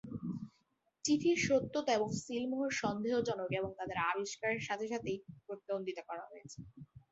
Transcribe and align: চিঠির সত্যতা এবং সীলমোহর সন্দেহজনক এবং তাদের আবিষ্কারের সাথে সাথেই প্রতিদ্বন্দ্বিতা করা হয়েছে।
চিঠির 1.05 1.37
সত্যতা 1.47 1.91
এবং 1.93 2.09
সীলমোহর 2.21 2.71
সন্দেহজনক 2.81 3.49
এবং 3.59 3.69
তাদের 3.79 3.97
আবিষ্কারের 4.09 4.61
সাথে 4.67 4.85
সাথেই 4.87 5.17
প্রতিদ্বন্দ্বিতা 5.45 6.03
করা 6.09 6.23
হয়েছে। 6.29 6.59